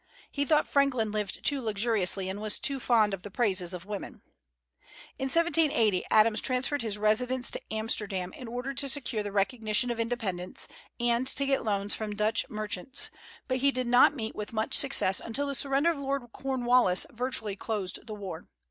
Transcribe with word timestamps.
He 0.31 0.45
thought 0.45 0.65
that 0.65 0.71
Franklin 0.71 1.11
lived 1.11 1.45
too 1.45 1.61
luxuriously 1.61 2.27
and 2.27 2.41
was 2.41 2.57
too 2.57 2.79
fond 2.79 3.13
of 3.13 3.21
the 3.21 3.29
praises 3.29 3.71
of 3.71 3.85
women. 3.85 4.23
In 5.19 5.25
1780 5.29 6.05
Adams 6.09 6.41
transferred 6.41 6.81
his 6.81 6.97
residence 6.97 7.51
to 7.51 7.61
Amsterdam 7.71 8.33
in 8.33 8.47
order 8.47 8.73
to 8.73 8.89
secure 8.89 9.21
the 9.21 9.31
recognition 9.31 9.91
of 9.91 9.99
independence, 9.99 10.67
and 10.99 11.27
to 11.27 11.45
get 11.45 11.63
loans 11.63 11.93
from 11.93 12.15
Dutch 12.15 12.49
merchants; 12.49 13.11
but 13.47 13.57
he 13.57 13.69
did 13.69 13.85
not 13.85 14.15
meet 14.15 14.35
with 14.35 14.53
much 14.53 14.73
success 14.73 15.19
until 15.19 15.45
the 15.45 15.53
surrender 15.53 15.91
of 15.91 15.99
Lord 15.99 16.23
Cornwallis 16.33 17.05
virtually 17.11 17.55
closed 17.55 18.07
the 18.07 18.15
war. 18.15 18.47